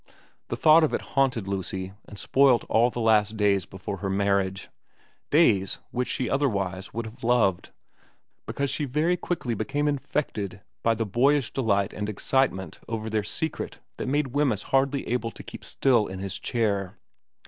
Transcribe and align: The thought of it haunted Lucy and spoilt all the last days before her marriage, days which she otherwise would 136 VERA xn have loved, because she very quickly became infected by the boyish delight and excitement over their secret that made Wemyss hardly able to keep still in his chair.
The 0.47 0.55
thought 0.55 0.83
of 0.83 0.95
it 0.95 1.01
haunted 1.13 1.47
Lucy 1.47 1.93
and 2.05 2.17
spoilt 2.17 2.63
all 2.67 2.89
the 2.89 2.99
last 2.99 3.37
days 3.37 3.67
before 3.67 3.97
her 3.97 4.09
marriage, 4.09 4.67
days 5.29 5.77
which 5.91 6.07
she 6.07 6.27
otherwise 6.27 6.91
would 6.91 7.05
136 7.05 7.21
VERA 7.21 7.37
xn 7.37 7.41
have 7.43 7.51
loved, 7.51 7.71
because 8.47 8.69
she 8.71 8.85
very 8.85 9.15
quickly 9.15 9.53
became 9.53 9.87
infected 9.87 10.61
by 10.81 10.95
the 10.95 11.05
boyish 11.05 11.53
delight 11.53 11.93
and 11.93 12.09
excitement 12.09 12.79
over 12.87 13.11
their 13.11 13.23
secret 13.23 13.77
that 13.97 14.07
made 14.07 14.33
Wemyss 14.33 14.63
hardly 14.73 15.07
able 15.07 15.29
to 15.29 15.43
keep 15.43 15.63
still 15.63 16.07
in 16.07 16.17
his 16.17 16.39
chair. 16.39 16.97